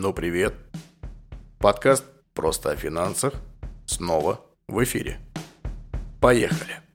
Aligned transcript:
Ну 0.00 0.12
привет. 0.12 0.54
Подкаст 1.58 2.04
«Просто 2.32 2.70
о 2.70 2.76
финансах» 2.76 3.34
снова 3.84 4.40
в 4.68 4.80
эфире. 4.84 5.18
Поехали. 6.20 6.87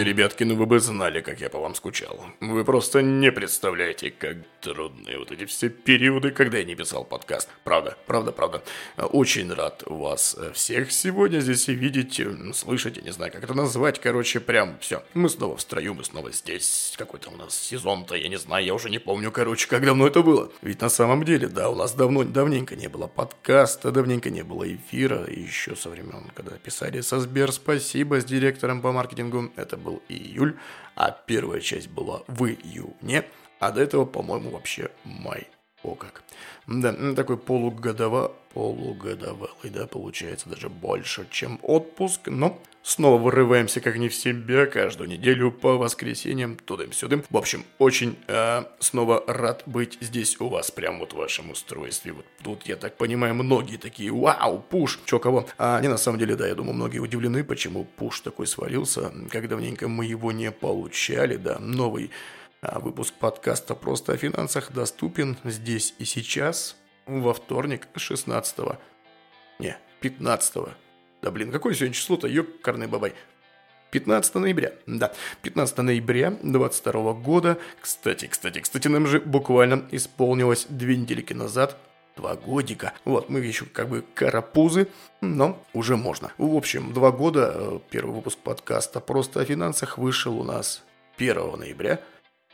Слушайте, 0.00 0.16
ребятки, 0.16 0.44
ну 0.44 0.56
вы 0.56 0.64
бы 0.64 0.80
знали, 0.80 1.20
как 1.20 1.42
я 1.42 1.50
по 1.50 1.58
вам 1.58 1.74
скучал. 1.74 2.24
Вы 2.40 2.64
просто 2.64 3.02
не 3.02 3.30
представляете, 3.30 4.10
как 4.10 4.38
трудные 4.62 5.18
вот 5.18 5.30
эти 5.30 5.44
все 5.44 5.68
периоды, 5.68 6.30
когда 6.30 6.56
я 6.56 6.64
не 6.64 6.74
писал 6.74 7.04
подкаст. 7.04 7.50
Правда, 7.64 7.98
правда, 8.06 8.32
правда. 8.32 8.62
Очень 8.96 9.52
рад 9.52 9.82
вас 9.84 10.38
всех 10.54 10.90
сегодня 10.90 11.40
здесь 11.40 11.68
видеть, 11.68 12.18
слышать, 12.54 12.96
я 12.96 13.02
не 13.02 13.10
знаю, 13.10 13.30
как 13.30 13.44
это 13.44 13.52
назвать. 13.52 14.00
Короче, 14.00 14.40
прям 14.40 14.78
все. 14.80 15.02
Мы 15.12 15.28
снова 15.28 15.58
в 15.58 15.60
строю, 15.60 15.92
мы 15.92 16.02
снова 16.02 16.32
здесь. 16.32 16.94
Какой-то 16.96 17.28
у 17.28 17.36
нас 17.36 17.54
сезон-то, 17.54 18.14
я 18.14 18.28
не 18.28 18.38
знаю, 18.38 18.64
я 18.64 18.72
уже 18.72 18.88
не 18.88 18.98
помню, 19.00 19.30
короче, 19.30 19.68
как 19.68 19.84
давно 19.84 20.06
это 20.06 20.22
было. 20.22 20.50
Ведь 20.62 20.80
на 20.80 20.88
самом 20.88 21.24
деле, 21.24 21.46
да, 21.46 21.68
у 21.68 21.74
нас 21.74 21.92
давно, 21.92 22.24
давненько 22.24 22.74
не 22.74 22.88
было 22.88 23.06
подкаста, 23.06 23.90
давненько 23.90 24.30
не 24.30 24.44
было 24.44 24.64
эфира. 24.66 25.26
Еще 25.28 25.76
со 25.76 25.90
времен, 25.90 26.30
когда 26.34 26.56
писали 26.56 27.02
со 27.02 27.20
Сбер, 27.20 27.52
спасибо, 27.52 28.18
с 28.18 28.24
директором 28.24 28.80
по 28.80 28.92
маркетингу. 28.92 29.52
Это 29.56 29.76
был 29.90 30.02
июль, 30.08 30.56
а 30.94 31.10
первая 31.10 31.60
часть 31.60 31.88
была 31.88 32.22
в 32.28 32.46
июне, 32.46 33.24
а 33.58 33.72
до 33.72 33.82
этого, 33.82 34.04
по-моему, 34.04 34.50
вообще 34.50 34.90
май. 35.04 35.48
О 35.82 35.94
как. 35.94 36.22
Да, 36.66 36.94
такой 37.14 37.38
полугодово, 37.38 38.32
полугодовалый, 38.52 39.70
да, 39.70 39.86
получается 39.86 40.48
даже 40.48 40.68
больше, 40.68 41.26
чем 41.30 41.58
отпуск, 41.62 42.28
но 42.28 42.60
снова 42.82 43.20
вырываемся 43.20 43.80
как 43.80 43.96
не 43.96 44.10
в 44.10 44.14
себя 44.14 44.66
каждую 44.66 45.08
неделю 45.08 45.50
по 45.52 45.78
воскресеньям, 45.78 46.56
тудым-сюдым. 46.56 47.24
В 47.30 47.36
общем, 47.36 47.64
очень 47.78 48.18
э, 48.28 48.64
снова 48.78 49.24
рад 49.26 49.62
быть 49.64 49.96
здесь 50.02 50.38
у 50.38 50.48
вас, 50.48 50.70
прям 50.70 50.98
вот 50.98 51.14
в 51.14 51.16
вашем 51.16 51.50
устройстве. 51.50 52.12
Вот 52.12 52.26
тут, 52.44 52.66
я 52.66 52.76
так 52.76 52.98
понимаю, 52.98 53.34
многие 53.34 53.78
такие, 53.78 54.12
вау, 54.12 54.60
пуш, 54.60 55.00
чё 55.06 55.18
кого. 55.18 55.46
А 55.56 55.78
они 55.78 55.88
на 55.88 55.98
самом 55.98 56.18
деле, 56.18 56.36
да, 56.36 56.46
я 56.46 56.54
думаю, 56.54 56.74
многие 56.74 56.98
удивлены, 56.98 57.42
почему 57.42 57.84
пуш 57.84 58.20
такой 58.20 58.46
свалился, 58.46 59.12
как 59.30 59.48
давненько 59.48 59.88
мы 59.88 60.04
его 60.04 60.30
не 60.30 60.50
получали, 60.50 61.36
да, 61.36 61.58
новый 61.58 62.10
а 62.62 62.78
выпуск 62.78 63.14
подкаста 63.14 63.74
«Просто 63.74 64.12
о 64.12 64.16
финансах» 64.16 64.72
доступен 64.72 65.36
здесь 65.44 65.94
и 65.98 66.04
сейчас, 66.04 66.76
во 67.06 67.32
вторник, 67.32 67.88
16 67.96 68.58
-го. 68.58 68.76
Не, 69.58 69.78
15 70.00 70.56
-го. 70.56 70.70
Да 71.22 71.30
блин, 71.30 71.52
какое 71.52 71.74
сегодня 71.74 71.94
число-то, 71.94 72.28
ёкарный 72.28 72.86
бабай. 72.86 73.14
15 73.90 74.34
ноября, 74.36 74.72
да, 74.86 75.12
15 75.42 75.78
ноября 75.78 76.36
22 76.42 77.12
года. 77.14 77.58
Кстати, 77.80 78.26
кстати, 78.26 78.60
кстати, 78.60 78.88
нам 78.88 79.06
же 79.06 79.20
буквально 79.20 79.88
исполнилось 79.90 80.66
две 80.68 80.96
недельки 80.96 81.32
назад 81.32 81.76
два 82.16 82.36
годика. 82.36 82.92
Вот, 83.04 83.30
мы 83.30 83.40
еще 83.40 83.64
как 83.64 83.88
бы 83.88 84.04
карапузы, 84.14 84.88
но 85.20 85.60
уже 85.72 85.96
можно. 85.96 86.30
В 86.38 86.54
общем, 86.54 86.92
два 86.92 87.10
года, 87.10 87.52
э, 87.54 87.78
первый 87.90 88.14
выпуск 88.14 88.38
подкаста 88.38 89.00
«Просто 89.00 89.40
о 89.40 89.44
финансах» 89.44 89.96
вышел 89.98 90.38
у 90.38 90.44
нас 90.44 90.84
1 91.16 91.56
ноября 91.56 92.00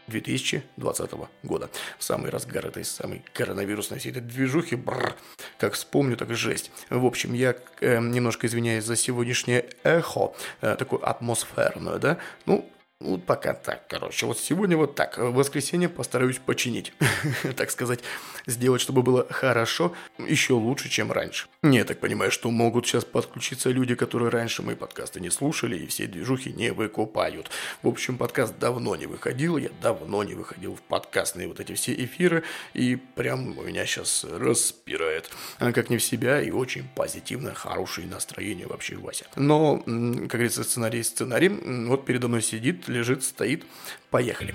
2020 0.08 1.10
года. 1.42 1.70
В 1.98 2.04
самый 2.04 2.30
разгар 2.30 2.66
этой 2.66 2.84
самой 2.84 3.24
коронавирусной 3.32 3.98
всей 3.98 4.10
этой 4.10 4.22
движухи, 4.22 4.76
бррр, 4.76 5.14
как 5.58 5.74
вспомню, 5.74 6.16
так 6.16 6.30
и 6.30 6.34
жесть. 6.34 6.70
В 6.90 7.04
общем, 7.04 7.34
я 7.34 7.56
э, 7.80 7.98
немножко 7.98 8.46
извиняюсь 8.46 8.84
за 8.84 8.96
сегодняшнее 8.96 9.66
эхо, 9.82 10.34
э, 10.60 10.76
такое 10.76 11.00
атмосферное, 11.00 11.98
да, 11.98 12.18
ну, 12.46 12.70
вот 12.98 13.26
пока 13.26 13.52
так, 13.52 13.86
короче. 13.88 14.24
Вот 14.24 14.38
сегодня 14.38 14.74
вот 14.76 14.94
так. 14.94 15.18
В 15.18 15.34
воскресенье 15.34 15.90
постараюсь 15.90 16.38
починить. 16.38 16.94
так 17.56 17.70
сказать, 17.70 18.00
сделать, 18.46 18.80
чтобы 18.80 19.02
было 19.02 19.26
хорошо, 19.30 19.92
еще 20.18 20.54
лучше, 20.54 20.88
чем 20.88 21.12
раньше. 21.12 21.46
Не, 21.62 21.78
я 21.78 21.84
так 21.84 22.00
понимаю, 22.00 22.30
что 22.30 22.50
могут 22.50 22.86
сейчас 22.86 23.04
подключиться 23.04 23.68
люди, 23.70 23.94
которые 23.94 24.30
раньше 24.30 24.62
мои 24.62 24.76
подкасты 24.76 25.20
не 25.20 25.28
слушали 25.28 25.76
и 25.76 25.86
все 25.86 26.06
движухи 26.06 26.54
не 26.54 26.72
выкупают. 26.72 27.50
В 27.82 27.88
общем, 27.88 28.16
подкаст 28.16 28.58
давно 28.58 28.96
не 28.96 29.06
выходил, 29.06 29.58
я 29.58 29.68
давно 29.82 30.24
не 30.24 30.32
выходил 30.32 30.74
в 30.74 30.80
подкастные 30.80 31.48
вот 31.48 31.60
эти 31.60 31.74
все 31.74 31.92
эфиры, 31.92 32.44
и 32.72 32.96
прям 32.96 33.54
меня 33.66 33.84
сейчас 33.84 34.24
распирает. 34.24 35.30
Как 35.58 35.90
не 35.90 35.98
в 35.98 36.02
себя, 36.02 36.40
и 36.40 36.50
очень 36.50 36.88
позитивное, 36.94 37.52
хорошее 37.52 38.06
настроение 38.06 38.66
вообще 38.66 38.96
Вася. 38.96 39.26
Но, 39.36 39.78
как 39.80 40.30
говорится, 40.30 40.64
сценарий 40.64 41.02
сценарий. 41.02 41.48
Вот 41.88 42.06
передо 42.06 42.28
мной 42.28 42.40
сидит 42.40 42.85
лежит, 42.88 43.24
стоит. 43.24 43.64
Поехали. 44.10 44.52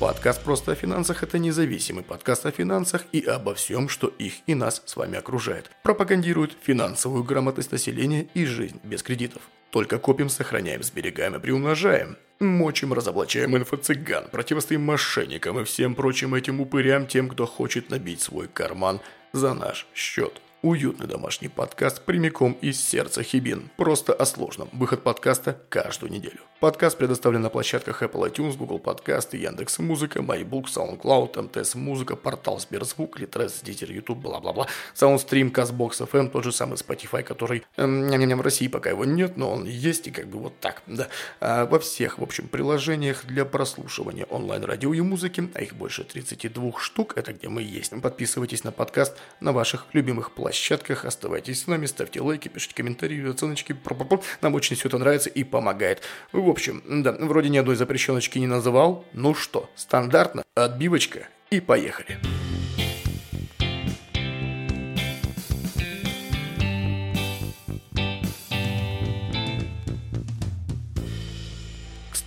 Подкаст 0.00 0.42
«Просто 0.42 0.72
о 0.72 0.74
финансах»– 0.74 1.22
это 1.24 1.38
независимый 1.38 2.02
подкаст 2.02 2.46
о 2.46 2.50
финансах 2.50 3.02
и 3.12 3.20
обо 3.20 3.54
всем, 3.54 3.90
что 3.90 4.06
их 4.06 4.32
и 4.46 4.54
нас 4.54 4.82
с 4.86 4.96
вами 4.96 5.18
окружает. 5.18 5.70
Пропагандирует 5.82 6.56
финансовую 6.62 7.22
грамотность 7.22 7.70
населения 7.70 8.26
и 8.32 8.46
жизнь 8.46 8.80
без 8.82 9.02
кредитов. 9.02 9.42
Только 9.70 9.98
копим, 9.98 10.30
сохраняем, 10.30 10.82
сберегаем 10.82 11.36
и 11.36 11.38
приумножаем. 11.38 12.16
Мочим, 12.40 12.94
разоблачаем 12.94 13.54
инфо-цыган, 13.58 14.30
противостоим 14.30 14.80
мошенникам 14.80 15.60
и 15.60 15.64
всем 15.64 15.94
прочим 15.94 16.34
этим 16.34 16.62
упырям, 16.62 17.06
тем, 17.06 17.28
кто 17.28 17.44
хочет 17.44 17.90
набить 17.90 18.22
свой 18.22 18.48
карман 18.48 19.00
за 19.34 19.52
наш 19.52 19.86
счет. 19.94 20.40
Уютный 20.62 21.06
домашний 21.06 21.48
подкаст 21.48 22.02
прямиком 22.02 22.52
из 22.60 22.78
сердца 22.78 23.22
Хибин. 23.22 23.70
Просто 23.78 24.12
о 24.12 24.26
сложном. 24.26 24.68
Выход 24.72 25.02
подкаста 25.02 25.58
каждую 25.70 26.12
неделю. 26.12 26.40
Подкаст 26.60 26.98
предоставлен 26.98 27.40
на 27.40 27.48
площадках 27.48 28.02
Apple 28.02 28.30
iTunes, 28.30 28.58
Google 28.58 28.78
Подкасты, 28.78 29.38
Яндекс 29.38 29.78
Музыка, 29.78 30.18
MyBook, 30.18 30.66
SoundCloud, 30.66 31.40
МТС 31.44 31.74
Музыка, 31.74 32.16
портал 32.16 32.60
Сберзвук, 32.60 33.18
Литрес, 33.18 33.62
Дитер, 33.62 33.90
YouTube, 33.90 34.18
бла-бла-бла. 34.18 34.66
Саундстрим, 34.92 35.50
Казбокс 35.50 36.02
FM, 36.02 36.28
тот 36.28 36.44
же 36.44 36.52
самый 36.52 36.74
Spotify, 36.74 37.22
который 37.22 37.64
эм, 37.78 38.10
в 38.10 38.40
России 38.42 38.68
пока 38.68 38.90
его 38.90 39.06
нет, 39.06 39.38
но 39.38 39.52
он 39.52 39.64
есть 39.64 40.08
и 40.08 40.10
как 40.10 40.26
бы 40.26 40.38
вот 40.38 40.60
так, 40.60 40.82
да. 40.86 41.08
А 41.40 41.64
во 41.64 41.78
всех, 41.78 42.18
в 42.18 42.22
общем, 42.22 42.46
приложениях 42.48 43.24
для 43.24 43.46
прослушивания 43.46 44.26
онлайн-радио 44.26 44.92
и 44.92 45.00
музыки, 45.00 45.50
а 45.54 45.62
их 45.62 45.72
больше 45.72 46.04
32 46.04 46.72
штук, 46.78 47.14
это 47.16 47.32
где 47.32 47.48
мы 47.48 47.62
есть. 47.62 47.98
Подписывайтесь 48.02 48.64
на 48.64 48.72
подкаст 48.72 49.16
на 49.40 49.52
ваших 49.52 49.86
любимых 49.94 50.32
площадках, 50.32 50.49
оставайтесь 51.04 51.62
с 51.62 51.66
нами, 51.66 51.86
ставьте 51.86 52.20
лайки, 52.20 52.48
пишите 52.48 52.74
комментарии, 52.74 53.28
оценочки, 53.28 53.72
нам 54.40 54.54
очень 54.54 54.76
все 54.76 54.88
это 54.88 54.98
нравится 54.98 55.30
и 55.30 55.44
помогает. 55.44 56.02
В 56.32 56.48
общем, 56.48 56.82
да, 57.02 57.12
вроде 57.12 57.48
ни 57.48 57.58
одной 57.58 57.76
запрещеночки 57.76 58.38
не 58.38 58.46
называл. 58.46 59.04
Ну 59.12 59.34
что, 59.34 59.68
стандартно, 59.76 60.42
отбивочка 60.54 61.28
и 61.50 61.60
поехали. 61.60 62.18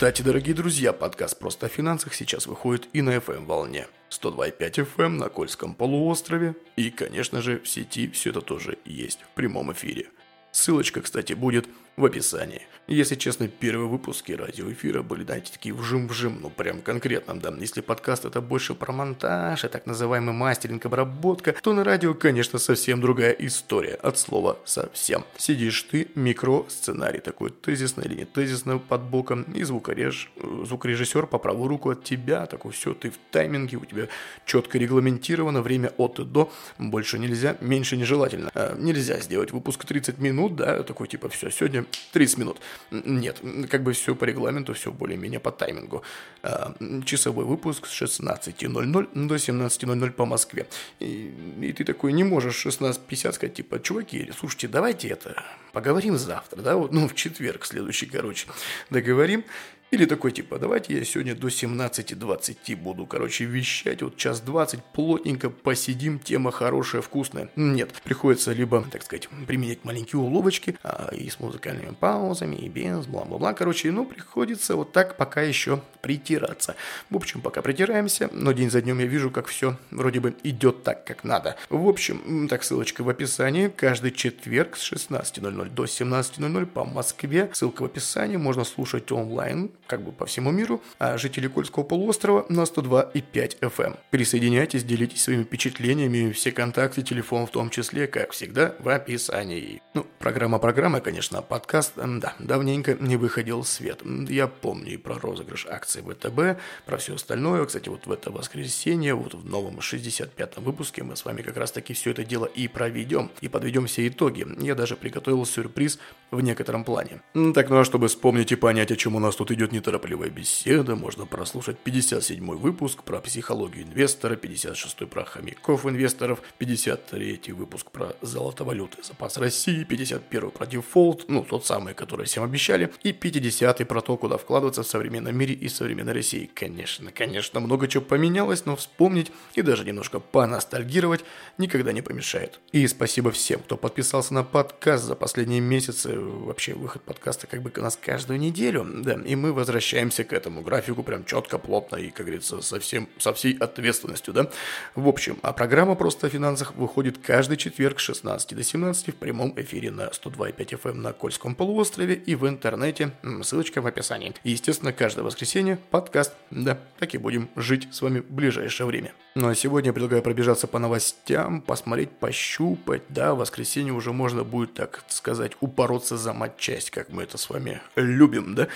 Кстати, 0.04 0.22
дорогие 0.22 0.54
друзья, 0.54 0.92
подкаст 0.92 1.40
«Просто 1.40 1.68
о 1.68 1.70
финансах» 1.70 2.14
сейчас 2.14 2.46
выходит 2.46 2.90
и 2.92 3.02
на 3.02 3.12
FM-волне. 3.12 3.88
102.5 4.24 4.88
FM 4.96 5.10
на 5.10 5.30
Кольском 5.30 5.76
полуострове. 5.76 6.56
И, 6.76 6.90
конечно 6.90 7.42
же, 7.42 7.60
в 7.60 7.68
сети 7.68 8.10
все 8.10 8.30
это 8.30 8.42
тоже 8.42 8.78
есть 8.86 9.20
в 9.22 9.36
прямом 9.36 9.72
эфире. 9.74 10.08
Ссылочка, 10.52 11.02
кстати, 11.02 11.34
будет 11.34 11.68
в 11.96 12.06
описании. 12.06 12.64
Если 12.88 13.16
честно, 13.16 13.48
первые 13.48 13.88
выпуски 13.88 14.34
радиоэфира 14.34 15.04
были, 15.04 15.24
знаете, 15.24 15.54
такие 15.54 15.74
вжим-вжим, 15.74 16.40
ну 16.42 16.50
прям 16.50 16.82
конкретно, 16.82 17.40
да. 17.40 17.54
Если 17.58 17.80
подкаст 17.80 18.26
это 18.26 18.42
больше 18.42 18.76
про 18.76 18.92
монтаж 18.92 19.64
и 19.64 19.70
так 19.70 19.86
называемый 19.86 20.34
мастеринг, 20.34 20.86
обработка, 20.86 21.56
то 21.62 21.72
на 21.72 21.86
радио, 21.86 22.14
конечно, 22.14 22.60
совсем 22.60 23.00
другая 23.00 23.32
история, 23.32 23.94
от 23.94 24.18
слова 24.18 24.58
совсем. 24.66 25.24
Сидишь 25.38 25.82
ты, 25.84 26.10
микро, 26.16 26.66
сценарий 26.68 27.22
такой 27.22 27.52
тезисный 27.52 28.04
или 28.04 28.16
не 28.16 28.26
тезисный 28.26 28.80
под 28.80 29.04
боком, 29.04 29.44
и 29.44 29.64
звукореж, 29.64 30.30
звукорежиссер 30.66 31.28
по 31.28 31.40
правую 31.40 31.70
руку 31.70 31.92
от 31.92 32.04
тебя, 32.04 32.48
такой 32.48 32.74
все, 32.74 32.94
ты 32.94 33.12
в 33.12 33.18
тайминге, 33.32 33.78
у 33.78 33.86
тебя 33.86 34.10
четко 34.46 34.78
регламентировано 34.78 35.62
время 35.62 35.94
от 35.98 36.20
и 36.20 36.26
до, 36.26 36.52
больше 36.78 37.18
нельзя, 37.18 37.56
меньше 37.62 37.96
нежелательно. 37.96 38.52
А, 38.54 38.76
нельзя 38.78 39.20
сделать 39.20 39.52
выпуск 39.52 39.86
30 39.86 40.18
минут, 40.18 40.58
да, 40.58 40.84
такой 40.84 41.08
типа 41.08 41.30
все, 41.30 41.50
сегодня 41.50 41.83
30 42.12 42.38
минут. 42.38 42.58
Нет, 42.92 43.42
как 43.70 43.84
бы 43.84 43.94
все 43.94 44.16
по 44.16 44.26
регламенту, 44.26 44.74
все 44.74 44.92
более-менее 44.92 45.40
по 45.40 45.52
таймингу. 45.52 46.04
А, 46.42 46.76
часовой 47.06 47.46
выпуск 47.46 47.88
с 47.88 48.02
16.00 48.02 49.28
до 49.28 49.36
17.00 49.36 50.12
по 50.12 50.26
Москве. 50.26 50.68
И, 51.00 51.34
и 51.62 51.74
ты 51.74 51.84
такой 51.84 52.14
не 52.14 52.24
можешь 52.24 52.66
16.50 52.66 53.32
сказать, 53.34 53.56
типа, 53.56 53.80
чуваки, 53.80 54.32
слушайте, 54.38 54.68
давайте 54.68 55.08
это, 55.10 55.44
поговорим 55.72 56.18
завтра, 56.18 56.62
да, 56.62 56.76
вот, 56.76 56.92
ну, 56.92 57.08
в 57.08 57.16
четверг 57.16 57.66
следующий, 57.66 58.06
короче, 58.06 58.48
договорим. 58.90 59.44
Или 59.94 60.06
такой 60.06 60.32
типа, 60.32 60.58
давайте 60.58 60.98
я 60.98 61.06
сегодня 61.06 61.36
до 61.36 61.50
17.20 61.50 62.76
буду, 62.76 63.06
короче, 63.06 63.46
вещать, 63.46 64.02
вот 64.02 64.18
час 64.18 64.42
20, 64.42 64.84
плотненько 64.86 65.52
посидим, 65.52 66.18
тема 66.18 66.52
хорошая, 66.52 67.04
вкусная. 67.04 67.52
Нет, 67.56 67.94
приходится 68.04 68.54
либо, 68.54 68.84
так 68.90 69.04
сказать, 69.04 69.30
применять 69.46 69.86
маленькие 69.86 70.20
уловочки, 70.20 70.80
а, 70.82 71.12
и 71.14 71.30
с 71.30 71.40
музыкальными 71.40 71.94
паузами, 71.94 72.56
и 72.56 72.70
без, 72.70 73.06
бла-бла-бла, 73.06 73.54
короче, 73.54 73.92
ну, 73.92 74.04
приходится 74.04 74.76
вот 74.76 74.94
так 74.94 75.16
пока 75.16 75.44
еще 75.44 75.80
притираться. 76.02 76.76
В 77.12 77.16
общем, 77.16 77.42
пока 77.42 77.62
притираемся, 77.62 78.32
но 78.34 78.52
день 78.52 78.72
за 78.72 78.82
днем 78.82 78.98
я 78.98 79.06
вижу, 79.06 79.30
как 79.30 79.46
все 79.46 79.78
вроде 79.92 80.20
бы 80.20 80.36
идет 80.42 80.82
так, 80.82 81.06
как 81.06 81.24
надо. 81.24 81.56
В 81.70 81.88
общем, 81.88 82.48
так, 82.50 82.64
ссылочка 82.64 83.04
в 83.04 83.10
описании, 83.10 83.68
каждый 83.68 84.10
четверг 84.10 84.76
с 84.76 84.92
16.00 84.92 85.70
до 85.70 85.86
17.00 85.86 86.66
по 86.66 86.84
Москве, 86.84 87.52
ссылка 87.54 87.84
в 87.84 87.86
описании, 87.86 88.38
можно 88.38 88.64
слушать 88.64 89.12
онлайн, 89.12 89.70
как 89.88 90.02
бы 90.02 90.12
по 90.12 90.26
всему 90.26 90.52
миру, 90.52 90.82
а 91.00 91.18
жители 91.18 91.48
Кольского 91.48 91.84
полуострова 91.84 92.46
на 92.50 92.62
102,5 92.62 93.60
FM. 93.60 93.84
Эм. 93.84 93.98
Присоединяйтесь, 94.12 94.84
делитесь 94.84 95.24
своими 95.24 95.44
впечатлениями, 95.44 96.32
все 96.32 96.52
контакты, 96.52 97.02
телефон 97.02 97.46
в 97.48 97.52
том 97.52 97.70
числе, 97.70 98.08
как 98.08 98.32
всегда, 98.32 98.76
в 98.80 98.90
описании. 98.90 99.82
Ну, 99.94 100.06
программа 100.20 100.60
программа, 100.60 101.02
конечно, 101.02 101.42
подкаст, 101.42 101.94
да, 101.96 102.34
давненько 102.40 102.96
не 103.00 103.18
выходил 103.18 103.62
в 103.62 103.68
свет. 103.68 104.02
Я 104.30 104.48
помню 104.48 104.94
и 104.94 104.98
про 104.98 105.20
розыгрыш 105.20 105.68
акций 105.70 106.02
ВТБ, 106.02 106.60
про 106.86 106.98
все 106.98 107.16
остальное. 107.16 107.66
Кстати, 107.66 107.90
вот 107.90 108.08
в 108.08 108.12
это 108.12 108.32
воскресенье, 108.32 109.14
вот 109.14 109.34
в 109.34 109.46
новом 109.46 109.80
65-м 109.80 110.64
выпуске 110.64 111.04
мы 111.04 111.16
с 111.16 111.26
вами 111.26 111.42
как 111.42 111.58
раз 111.58 111.72
таки 111.72 111.94
все 111.94 112.12
это 112.12 112.24
дело 112.24 112.46
и 112.46 112.68
проведем, 112.68 113.32
и 113.42 113.50
подведем 113.50 113.88
все 113.88 114.08
итоги. 114.08 114.48
Я 114.60 114.76
даже 114.76 114.96
приготовил 114.96 115.46
сюрприз 115.46 116.00
в 116.32 116.42
некотором 116.42 116.84
плане. 116.84 117.22
Так, 117.54 117.70
ну 117.70 117.80
а 117.80 117.86
чтобы 117.86 118.08
вспомнить 118.08 118.52
и 118.52 118.56
понять, 118.56 118.92
о 118.92 118.96
чем 118.96 119.16
у 119.16 119.20
нас 119.20 119.36
тут 119.36 119.52
идет 119.52 119.73
неторопливая 119.74 120.30
беседа, 120.30 120.96
можно 120.96 121.26
прослушать 121.26 121.78
57 121.80 122.56
выпуск 122.56 123.04
про 123.04 123.20
психологию 123.20 123.84
инвестора, 123.86 124.36
56 124.36 125.10
про 125.10 125.26
хомяков 125.26 125.86
инвесторов, 125.86 126.42
53 126.60 127.42
выпуск 127.54 127.92
про 127.92 128.16
золотовалюты 128.22 129.04
запас 129.04 129.38
России, 129.38 129.84
51 129.84 130.52
про 130.52 130.66
дефолт, 130.66 131.26
ну 131.28 131.44
тот 131.44 131.66
самый, 131.66 131.94
который 131.94 132.28
всем 132.28 132.44
обещали, 132.44 132.94
и 133.04 133.12
50 133.12 133.88
про 133.88 134.02
то, 134.02 134.16
куда 134.16 134.38
вкладываться 134.38 134.84
в 134.84 134.88
современном 134.88 135.36
мире 135.36 135.56
и 135.56 135.68
современной 135.68 136.14
России. 136.14 136.50
Конечно, 136.54 137.12
конечно, 137.12 137.60
много 137.60 137.88
чего 137.88 138.04
поменялось, 138.04 138.66
но 138.66 138.76
вспомнить 138.76 139.32
и 139.56 139.64
даже 139.64 139.84
немножко 139.84 140.20
поностальгировать 140.20 141.26
никогда 141.58 141.92
не 141.92 142.02
помешает. 142.02 142.60
И 142.72 142.86
спасибо 142.88 143.32
всем, 143.32 143.60
кто 143.62 143.76
подписался 143.76 144.34
на 144.36 144.44
подкаст 144.44 145.04
за 145.04 145.16
последние 145.16 145.62
месяцы, 145.62 146.20
вообще 146.20 146.76
выход 146.76 147.02
подкаста 147.02 147.48
как 147.48 147.64
бы 147.64 147.74
у 147.76 147.82
нас 147.82 147.98
каждую 148.00 148.40
неделю, 148.40 148.86
да, 148.88 149.14
и 149.14 149.36
мы 149.36 149.52
возвращаемся 149.64 150.26
к 150.26 150.34
этому 150.34 150.62
графику 150.62 151.04
прям 151.04 151.24
четко, 151.24 151.58
плотно 151.58 151.96
и, 151.96 152.10
как 152.10 152.26
говорится, 152.26 152.62
со, 152.62 152.82
всем, 152.82 153.08
со 153.18 153.34
всей 153.34 153.56
ответственностью, 153.58 154.34
да. 154.34 154.50
В 154.94 155.08
общем, 155.08 155.38
а 155.42 155.54
программа 155.54 155.96
«Просто 155.96 156.28
о 156.28 156.30
финансах» 156.30 156.76
выходит 156.76 157.18
каждый 157.18 157.56
четверг 157.56 158.02
с 158.02 158.04
16 158.04 158.56
до 158.56 158.62
17 158.62 159.08
в 159.08 159.16
прямом 159.16 159.54
эфире 159.56 159.90
на 159.90 160.08
102.5 160.10 160.58
FM 160.58 160.90
эм 160.92 161.02
на 161.02 161.14
Кольском 161.14 161.56
полуострове 161.56 162.16
и 162.16 162.36
в 162.36 162.46
интернете, 162.46 163.12
ссылочка 163.42 163.82
в 163.82 163.88
описании. 163.88 164.34
И, 164.44 164.52
естественно, 164.52 164.92
каждое 164.92 165.22
воскресенье 165.22 165.80
подкаст, 165.92 166.34
да, 166.52 166.78
так 167.00 167.16
и 167.16 167.18
будем 167.18 167.50
жить 167.56 167.88
с 167.92 168.02
вами 168.02 168.20
в 168.20 168.30
ближайшее 168.30 168.86
время. 168.86 169.14
Ну 169.36 169.48
а 169.48 169.56
сегодня 169.56 169.90
я 169.90 169.94
предлагаю 169.94 170.22
пробежаться 170.22 170.68
по 170.68 170.78
новостям, 170.78 171.62
посмотреть, 171.62 172.12
пощупать, 172.12 173.02
да, 173.10 173.34
в 173.34 173.38
воскресенье 173.40 173.94
уже 173.94 174.12
можно 174.12 174.44
будет, 174.44 174.74
так 174.74 175.04
сказать, 175.08 175.54
упороться 175.60 176.18
за 176.18 176.34
матчасть, 176.34 176.92
как 176.92 177.10
мы 177.10 177.24
это 177.24 177.38
с 177.38 177.50
вами 177.50 177.82
любим, 177.96 178.56
да. 178.56 178.68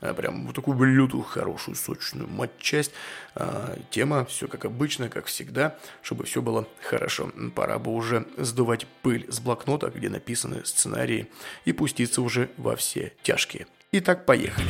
А, 0.00 0.12
прям 0.34 0.46
вот 0.46 0.54
такую 0.54 0.76
блюду 0.76 1.22
хорошую, 1.22 1.76
сочную 1.76 2.28
матчасть. 2.28 2.92
А, 3.34 3.76
тема, 3.90 4.24
все 4.24 4.48
как 4.48 4.64
обычно, 4.64 5.08
как 5.08 5.26
всегда, 5.26 5.76
чтобы 6.02 6.24
все 6.24 6.42
было 6.42 6.66
хорошо. 6.82 7.30
Пора 7.54 7.78
бы 7.78 7.92
уже 7.92 8.26
сдувать 8.36 8.86
пыль 9.02 9.26
с 9.30 9.40
блокнота, 9.40 9.90
где 9.90 10.08
написаны 10.08 10.64
сценарии, 10.64 11.28
и 11.64 11.72
пуститься 11.72 12.22
уже 12.22 12.50
во 12.56 12.76
все 12.76 13.12
тяжкие. 13.22 13.66
Итак, 13.92 14.26
поехали. 14.26 14.68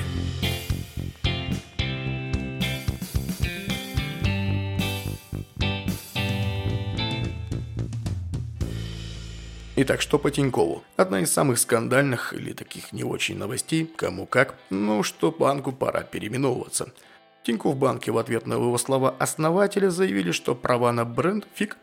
Итак, 9.76 10.00
что 10.00 10.20
по 10.20 10.30
Тинькову? 10.30 10.84
Одна 10.96 11.18
из 11.18 11.32
самых 11.32 11.58
скандальных 11.58 12.32
или 12.32 12.52
таких 12.52 12.92
не 12.92 13.02
очень 13.02 13.36
новостей, 13.36 13.90
кому 13.96 14.24
как, 14.24 14.54
ну 14.70 15.02
что 15.02 15.32
банку 15.32 15.72
пора 15.72 16.02
переименовываться. 16.02 16.92
Тинькофф 17.44 17.76
банки 17.76 18.08
в 18.08 18.16
ответ 18.16 18.46
на 18.46 18.54
его 18.54 18.78
слова 18.78 19.14
основателя 19.18 19.90
заявили, 19.90 20.32
что 20.32 20.54
права 20.54 20.92
на 20.92 21.04
бренд 21.04 21.46
фиг 21.54 21.76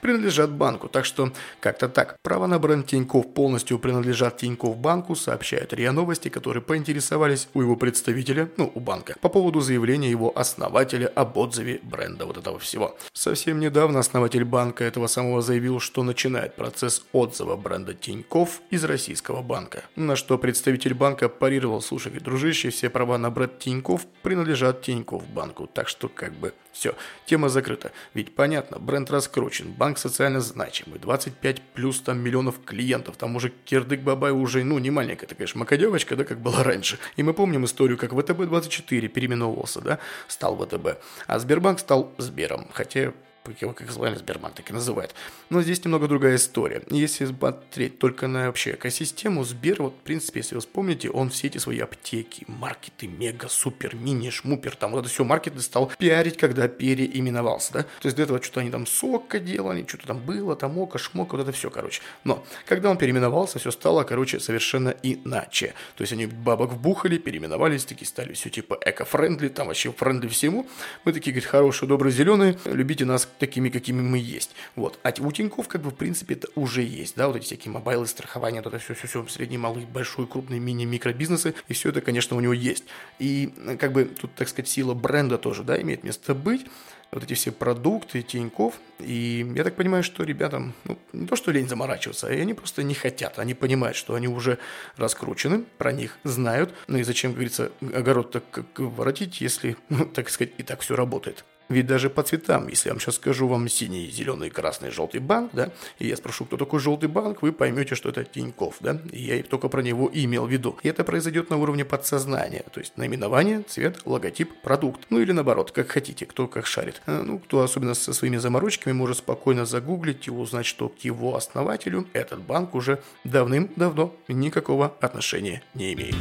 принадлежат 0.00 0.52
банку. 0.52 0.88
Так 0.88 1.04
что 1.04 1.32
как-то 1.58 1.88
так. 1.88 2.16
Права 2.22 2.46
на 2.46 2.60
бренд 2.60 2.86
Тинькофф 2.86 3.34
полностью 3.34 3.80
принадлежат 3.80 4.36
Тинькофф 4.36 4.76
банку, 4.76 5.16
сообщают 5.16 5.72
РИА 5.72 5.90
Новости, 5.90 6.28
которые 6.28 6.62
поинтересовались 6.62 7.48
у 7.54 7.60
его 7.60 7.74
представителя, 7.74 8.50
ну, 8.56 8.70
у 8.72 8.78
банка, 8.78 9.16
по 9.20 9.28
поводу 9.28 9.60
заявления 9.60 10.10
его 10.10 10.32
основателя 10.38 11.08
об 11.08 11.36
отзыве 11.36 11.80
бренда 11.82 12.24
вот 12.26 12.36
этого 12.36 12.60
всего. 12.60 12.96
Совсем 13.12 13.58
недавно 13.58 13.98
основатель 13.98 14.44
банка 14.44 14.84
этого 14.84 15.08
самого 15.08 15.42
заявил, 15.42 15.80
что 15.80 16.04
начинает 16.04 16.54
процесс 16.54 17.04
отзыва 17.12 17.56
бренда 17.56 17.94
Тинькофф 17.94 18.60
из 18.70 18.84
российского 18.84 19.42
банка. 19.42 19.82
На 19.96 20.14
что 20.14 20.38
представитель 20.38 20.94
банка 20.94 21.28
парировал, 21.28 21.82
слушай, 21.82 22.12
дружище, 22.12 22.70
все 22.70 22.90
права 22.90 23.18
на 23.18 23.30
бренд 23.30 23.58
Тинькофф 23.58 24.06
принадлежат 24.22 24.82
Тинькофф 24.82 24.99
банку, 25.04 25.66
так 25.66 25.88
что 25.88 26.08
как 26.08 26.32
бы 26.32 26.54
все, 26.72 26.94
тема 27.26 27.48
закрыта. 27.48 27.92
Ведь 28.14 28.34
понятно, 28.34 28.78
бренд 28.78 29.10
раскручен, 29.10 29.72
банк 29.72 29.98
социально 29.98 30.40
значимый, 30.40 30.98
25 30.98 31.62
плюс 31.74 32.00
там 32.00 32.18
миллионов 32.18 32.64
клиентов, 32.64 33.16
там 33.16 33.36
уже 33.36 33.52
Кирдык 33.64 34.00
Бабай 34.00 34.32
уже, 34.32 34.64
ну, 34.64 34.78
не 34.78 34.90
маленькая 34.90 35.26
такая 35.26 35.46
шмакодевочка, 35.46 36.16
да, 36.16 36.24
как 36.24 36.40
была 36.40 36.62
раньше. 36.64 36.98
И 37.16 37.22
мы 37.22 37.34
помним 37.34 37.64
историю, 37.64 37.98
как 37.98 38.12
ВТБ-24 38.12 39.08
переименовывался, 39.08 39.80
да, 39.80 39.98
стал 40.28 40.56
ВТБ, 40.56 41.00
а 41.26 41.38
Сбербанк 41.38 41.80
стал 41.80 42.12
Сбером, 42.18 42.68
хотя 42.72 43.12
его 43.60 43.72
как 43.72 43.90
звали 43.90 44.14
Сбербанк, 44.14 44.54
так 44.54 44.70
и 44.70 44.72
называют. 44.72 45.14
Но 45.48 45.62
здесь 45.62 45.84
немного 45.84 46.08
другая 46.08 46.36
история. 46.36 46.82
Если 46.90 47.24
смотреть 47.24 47.98
только 47.98 48.26
на 48.26 48.46
вообще 48.46 48.72
экосистему, 48.72 49.44
Сбер, 49.44 49.82
вот 49.82 49.94
в 49.94 50.04
принципе, 50.04 50.40
если 50.40 50.54
вы 50.54 50.60
вспомните, 50.60 51.10
он 51.10 51.30
все 51.30 51.48
эти 51.48 51.58
свои 51.58 51.80
аптеки, 51.80 52.44
маркеты, 52.46 53.06
мега, 53.06 53.48
супер, 53.48 53.96
мини, 53.96 54.30
шмупер, 54.30 54.76
там 54.76 54.92
вот 54.92 55.00
это 55.00 55.08
все 55.08 55.24
маркеты 55.24 55.60
стал 55.60 55.90
пиарить, 55.98 56.36
когда 56.36 56.68
переименовался, 56.68 57.72
да. 57.72 57.82
То 57.82 58.06
есть 58.06 58.16
до 58.16 58.22
этого 58.24 58.42
что-то 58.42 58.60
они 58.60 58.70
там 58.70 58.86
сока 58.86 59.40
делали, 59.40 59.84
что-то 59.86 60.08
там 60.08 60.20
было, 60.20 60.54
там 60.54 60.78
око, 60.78 60.98
шмока, 60.98 61.36
вот 61.36 61.42
это 61.42 61.52
все, 61.52 61.70
короче. 61.70 62.02
Но 62.24 62.44
когда 62.66 62.90
он 62.90 62.98
переименовался, 62.98 63.58
все 63.58 63.70
стало, 63.70 64.04
короче, 64.04 64.38
совершенно 64.38 64.94
иначе. 65.02 65.74
То 65.96 66.02
есть 66.02 66.12
они 66.12 66.26
бабок 66.26 66.72
вбухали, 66.72 67.18
переименовались, 67.18 67.84
такие 67.84 68.06
стали 68.06 68.34
все 68.34 68.50
типа 68.50 68.78
eco-friendly, 68.84 69.48
там 69.48 69.68
вообще 69.68 69.92
friendly 69.92 70.28
всему. 70.28 70.66
Мы 71.04 71.12
такие, 71.12 71.32
говорит, 71.32 71.48
хорошие, 71.48 71.88
добрые, 71.88 72.12
зеленые, 72.12 72.58
любите 72.66 73.04
нас 73.04 73.29
такими, 73.38 73.68
какими 73.68 74.00
мы 74.00 74.18
есть. 74.18 74.50
Вот. 74.76 74.98
А 75.02 75.12
у 75.20 75.32
Тинькофф, 75.32 75.68
как 75.68 75.82
бы, 75.82 75.90
в 75.90 75.94
принципе, 75.94 76.34
это 76.34 76.48
уже 76.54 76.82
есть, 76.82 77.16
да, 77.16 77.26
вот 77.26 77.36
эти 77.36 77.44
всякие 77.44 77.72
мобайлы, 77.72 78.06
страхования, 78.06 78.62
вот 78.62 78.72
это 78.72 78.78
все, 78.78 78.94
все, 78.94 79.06
все, 79.06 79.26
средний, 79.28 79.58
малый, 79.58 79.84
большой, 79.84 80.26
крупный, 80.26 80.58
мини, 80.58 80.84
микробизнесы, 80.84 81.54
и 81.68 81.72
все 81.72 81.90
это, 81.90 82.00
конечно, 82.00 82.36
у 82.36 82.40
него 82.40 82.52
есть. 82.52 82.84
И, 83.18 83.52
как 83.78 83.92
бы, 83.92 84.04
тут, 84.04 84.34
так 84.34 84.48
сказать, 84.48 84.68
сила 84.68 84.94
бренда 84.94 85.38
тоже, 85.38 85.62
да, 85.62 85.80
имеет 85.80 86.04
место 86.04 86.34
быть, 86.34 86.66
вот 87.12 87.24
эти 87.24 87.34
все 87.34 87.52
продукты 87.52 88.22
Тиньков. 88.22 88.74
И 88.98 89.50
я 89.54 89.64
так 89.64 89.74
понимаю, 89.76 90.02
что 90.02 90.22
ребятам, 90.22 90.74
ну, 90.84 90.98
не 91.12 91.26
то 91.26 91.36
что 91.36 91.50
лень 91.50 91.68
заморачиваться, 91.68 92.28
а 92.28 92.30
они 92.30 92.54
просто 92.54 92.82
не 92.82 92.94
хотят. 92.94 93.38
Они 93.38 93.54
понимают, 93.54 93.96
что 93.96 94.14
они 94.14 94.28
уже 94.28 94.58
раскручены, 94.96 95.64
про 95.78 95.92
них 95.92 96.18
знают. 96.24 96.74
Ну 96.86 96.98
и 96.98 97.02
зачем, 97.02 97.32
говорится, 97.32 97.72
огород 97.80 98.30
так 98.30 98.44
как 98.50 98.66
воротить, 98.78 99.40
если, 99.40 99.76
ну, 99.88 100.04
так 100.14 100.30
сказать, 100.30 100.54
и 100.58 100.62
так 100.62 100.80
все 100.80 100.94
работает. 100.94 101.44
Ведь 101.70 101.86
даже 101.86 102.10
по 102.10 102.24
цветам, 102.24 102.66
если 102.66 102.88
я 102.88 102.94
вам 102.94 103.00
сейчас 103.00 103.14
скажу 103.14 103.46
вам 103.46 103.68
синий, 103.68 104.10
зеленый, 104.10 104.50
красный, 104.50 104.90
желтый 104.90 105.20
банк, 105.20 105.52
да, 105.52 105.70
и 106.00 106.08
я 106.08 106.16
спрошу, 106.16 106.44
кто 106.44 106.56
такой 106.56 106.80
желтый 106.80 107.08
банк, 107.08 107.42
вы 107.42 107.52
поймете, 107.52 107.94
что 107.94 108.08
это 108.08 108.24
Тиньков, 108.24 108.76
да, 108.80 109.00
и 109.12 109.22
я 109.22 109.42
только 109.44 109.68
про 109.68 109.80
него 109.80 110.08
и 110.08 110.24
имел 110.24 110.46
в 110.46 110.50
виду. 110.50 110.76
И 110.82 110.88
это 110.88 111.04
произойдет 111.04 111.48
на 111.48 111.58
уровне 111.58 111.84
подсознания, 111.84 112.64
то 112.72 112.80
есть 112.80 112.96
наименование, 112.96 113.62
цвет, 113.62 114.00
логотип, 114.04 114.50
продукт. 114.62 115.06
Ну 115.10 115.20
или 115.20 115.30
наоборот, 115.30 115.70
как 115.70 115.88
хотите, 115.88 116.26
кто 116.26 116.48
как 116.48 116.66
шарит. 116.66 117.00
Э, 117.06 117.22
ну, 117.24 117.38
кто 117.38 117.62
особенно 117.62 117.94
со 117.94 118.12
своими 118.12 118.38
заморочками 118.38 118.92
может 118.92 119.18
спокойно 119.18 119.64
загуглить 119.64 120.26
и 120.26 120.32
узнать, 120.32 120.66
что 120.66 120.88
к 120.88 120.98
его 120.98 121.36
основателю 121.36 122.08
этот 122.12 122.40
банк 122.40 122.74
уже 122.74 123.00
давным-давно 123.22 124.12
никакого 124.26 124.96
отношения 125.00 125.62
не 125.74 125.92
имеет. 125.92 126.16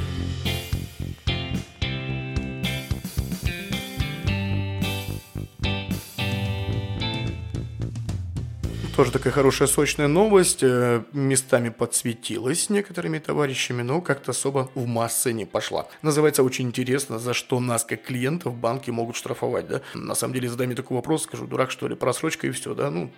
Тоже 9.00 9.14
такая 9.14 9.32
хорошая 9.32 9.70
сочная 9.70 10.10
новость. 10.10 10.62
Э, 10.62 11.04
местами 11.14 11.70
подсветилась 11.70 12.70
некоторыми 12.70 13.20
товарищами, 13.20 13.82
но 13.82 14.02
как-то 14.02 14.32
особо 14.32 14.70
в 14.76 14.88
массы 14.88 15.32
не 15.32 15.46
пошла. 15.46 15.88
Называется 16.02 16.44
очень 16.44 16.66
интересно, 16.66 17.18
за 17.18 17.34
что 17.34 17.62
нас, 17.62 17.86
как 17.86 18.04
клиентов, 18.04 18.56
банки 18.56 18.92
могут 18.92 19.16
штрафовать, 19.16 19.70
да? 19.70 19.82
На 19.94 20.16
самом 20.16 20.34
деле, 20.34 20.50
задай 20.50 20.68
мне 20.68 20.76
такой 20.76 20.96
вопрос, 20.96 21.24
скажу, 21.24 21.48
дурак, 21.48 21.72
что 21.72 21.88
ли, 21.88 21.96
просрочка 21.96 22.46
и 22.48 22.52
все, 22.52 22.76
да? 22.76 22.92
Ну, 22.92 23.10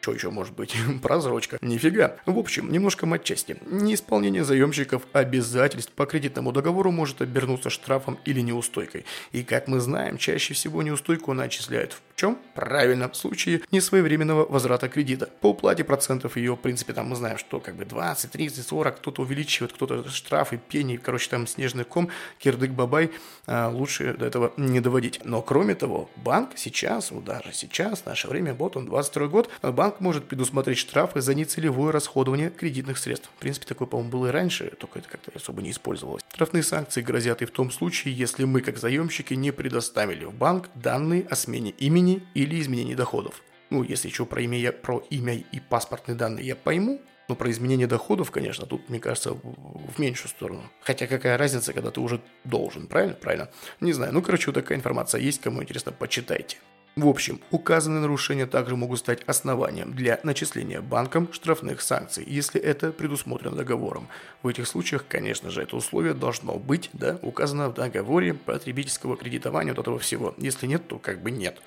что 0.00 0.12
еще 0.12 0.30
может 0.30 0.54
быть? 0.54 0.74
Прозрочка. 1.02 1.58
Нифига. 1.60 2.16
В 2.24 2.38
общем, 2.38 2.72
немножко 2.72 3.06
матчасти. 3.06 3.58
Неисполнение 3.66 4.44
заемщиков 4.44 5.02
обязательств 5.12 5.92
по 5.92 6.06
кредитному 6.06 6.52
договору 6.52 6.90
может 6.90 7.20
обернуться 7.20 7.68
штрафом 7.68 8.18
или 8.24 8.40
неустойкой. 8.40 9.04
И 9.32 9.42
как 9.42 9.68
мы 9.68 9.80
знаем, 9.80 10.16
чаще 10.16 10.54
всего 10.54 10.82
неустойку 10.82 11.34
начисляют 11.34 11.92
в 11.92 12.16
чем? 12.16 12.38
Правильно, 12.54 13.08
в 13.10 13.16
случае 13.16 13.62
несвоевременного 13.70 14.46
возврата 14.46 14.88
кредита. 14.88 15.28
По 15.40 15.48
уплате 15.48 15.84
процентов 15.84 16.36
ее, 16.36 16.54
в 16.54 16.60
принципе, 16.60 16.92
там 16.92 17.08
мы 17.08 17.16
знаем, 17.16 17.36
что 17.36 17.60
как 17.60 17.76
бы 17.76 17.84
20, 17.84 18.30
30, 18.30 18.66
40, 18.66 18.96
кто-то 18.96 19.22
увеличивает, 19.22 19.72
кто-то 19.72 20.08
штрафы, 20.08 20.58
пени, 20.68 20.96
короче, 20.96 21.28
там 21.28 21.46
снежный 21.46 21.84
ком, 21.84 22.08
кирдык-бабай, 22.38 23.10
а, 23.46 23.68
лучше 23.68 24.14
до 24.14 24.26
этого 24.26 24.52
не 24.56 24.80
доводить. 24.80 25.20
Но 25.24 25.42
кроме 25.42 25.74
того, 25.74 26.10
банк 26.16 26.52
сейчас, 26.56 27.10
вот 27.10 27.24
даже 27.24 27.52
сейчас, 27.52 28.00
в 28.00 28.06
наше 28.06 28.28
время, 28.28 28.54
вот 28.54 28.76
он, 28.76 28.86
22 28.86 29.26
год, 29.28 29.50
банк 29.62 29.89
банк 29.90 30.00
может 30.00 30.28
предусмотреть 30.28 30.78
штрафы 30.78 31.20
за 31.20 31.34
нецелевое 31.34 31.90
расходование 31.90 32.50
кредитных 32.50 32.96
средств. 32.96 33.28
В 33.36 33.40
принципе, 33.40 33.66
такое, 33.66 33.88
по-моему, 33.88 34.10
было 34.10 34.26
и 34.28 34.30
раньше, 34.30 34.70
только 34.78 35.00
это 35.00 35.08
как-то 35.08 35.32
особо 35.34 35.62
не 35.62 35.72
использовалось. 35.72 36.22
Штрафные 36.32 36.62
санкции 36.62 37.02
грозят 37.02 37.42
и 37.42 37.44
в 37.44 37.50
том 37.50 37.72
случае, 37.72 38.14
если 38.14 38.44
мы, 38.44 38.60
как 38.60 38.78
заемщики, 38.78 39.34
не 39.34 39.50
предоставили 39.50 40.24
в 40.24 40.32
банк 40.32 40.68
данные 40.76 41.26
о 41.28 41.34
смене 41.34 41.70
имени 41.70 42.22
или 42.34 42.60
изменении 42.60 42.94
доходов. 42.94 43.42
Ну, 43.70 43.82
если 43.82 44.08
что 44.10 44.26
про 44.26 44.42
имя, 44.42 44.70
про 44.70 45.02
имя 45.10 45.34
и 45.34 45.58
паспортные 45.58 46.14
данные 46.14 46.46
я 46.46 46.54
пойму, 46.54 47.00
но 47.28 47.34
про 47.34 47.50
изменение 47.50 47.88
доходов, 47.88 48.30
конечно, 48.30 48.66
тут, 48.66 48.88
мне 48.88 49.00
кажется, 49.00 49.32
в 49.32 49.98
меньшую 49.98 50.28
сторону. 50.28 50.62
Хотя 50.82 51.08
какая 51.08 51.36
разница, 51.36 51.72
когда 51.72 51.90
ты 51.90 52.00
уже 52.00 52.20
должен, 52.44 52.86
правильно? 52.86 53.14
Правильно. 53.14 53.50
Не 53.80 53.92
знаю. 53.92 54.12
Ну, 54.12 54.22
короче, 54.22 54.46
вот 54.46 54.54
такая 54.54 54.78
информация 54.78 55.20
есть. 55.20 55.40
Кому 55.40 55.62
интересно, 55.62 55.90
почитайте. 55.90 56.58
В 57.00 57.08
общем, 57.08 57.40
указанные 57.50 58.02
нарушения 58.02 58.44
также 58.44 58.76
могут 58.76 58.98
стать 58.98 59.22
основанием 59.22 59.94
для 59.94 60.20
начисления 60.22 60.82
банком 60.82 61.32
штрафных 61.32 61.80
санкций, 61.80 62.22
если 62.26 62.60
это 62.60 62.92
предусмотрено 62.92 63.56
договором. 63.56 64.06
В 64.42 64.48
этих 64.48 64.68
случаях, 64.68 65.06
конечно 65.08 65.48
же, 65.48 65.62
это 65.62 65.76
условие 65.76 66.12
должно 66.12 66.58
быть 66.58 66.90
да, 66.92 67.18
указано 67.22 67.70
в 67.70 67.74
договоре 67.74 68.34
потребительского 68.34 69.16
кредитования 69.16 69.72
вот 69.72 69.80
этого 69.80 69.98
всего. 69.98 70.34
Если 70.36 70.66
нет, 70.66 70.88
то 70.88 70.98
как 70.98 71.22
бы 71.22 71.30
нет. 71.30 71.62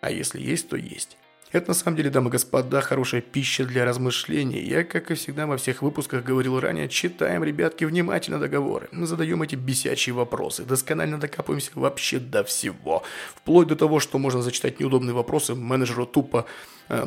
А 0.00 0.10
если 0.10 0.40
есть, 0.40 0.70
то 0.70 0.76
есть. 0.76 1.18
Это 1.52 1.68
на 1.68 1.74
самом 1.74 1.98
деле, 1.98 2.08
дамы 2.08 2.30
и 2.30 2.32
господа, 2.32 2.80
хорошая 2.80 3.20
пища 3.20 3.66
для 3.66 3.84
размышлений. 3.84 4.60
Я, 4.60 4.84
как 4.84 5.10
и 5.10 5.14
всегда 5.14 5.46
во 5.46 5.58
всех 5.58 5.82
выпусках 5.82 6.24
говорил 6.24 6.58
ранее, 6.58 6.88
читаем, 6.88 7.44
ребятки, 7.44 7.84
внимательно 7.84 8.38
договоры. 8.38 8.88
Задаем 8.90 9.42
эти 9.42 9.54
бесячие 9.54 10.14
вопросы, 10.14 10.64
досконально 10.64 11.20
докапываемся 11.20 11.70
вообще 11.74 12.18
до 12.18 12.42
всего. 12.42 13.02
Вплоть 13.36 13.68
до 13.68 13.76
того, 13.76 14.00
что 14.00 14.18
можно 14.18 14.40
зачитать 14.40 14.80
неудобные 14.80 15.12
вопросы 15.12 15.54
менеджеру 15.54 16.06
тупо 16.06 16.46
я 16.88 17.04